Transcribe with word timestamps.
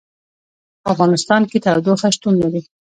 په 0.81 0.87
افغانستان 0.93 1.41
کې 1.49 1.57
تودوخه 1.65 2.07
شتون 2.15 2.33
لري. 2.43 2.61